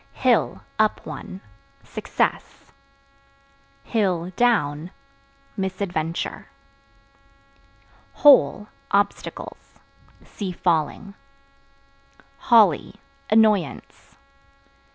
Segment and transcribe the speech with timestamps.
[0.13, 1.41] Hill (Up one)
[1.83, 2.71] success;
[4.35, 4.89] (down)
[5.55, 6.47] misadventure.
[8.13, 9.75] Hole Obstacles.
[10.23, 11.13] See Falling.
[12.39, 12.95] Holly
[13.29, 14.17] Annoyance.